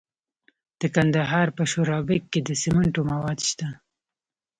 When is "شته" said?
3.49-3.67